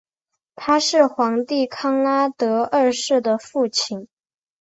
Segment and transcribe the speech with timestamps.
[0.55, 4.07] 他是皇帝康拉德二世的父亲。